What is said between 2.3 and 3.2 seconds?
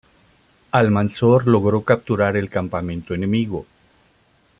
el campamento